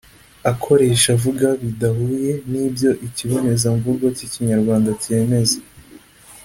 [0.51, 5.59] akoresha avuga bidahuye n’ibyo ikibonezamvugo k’ikinyarwanda kemeza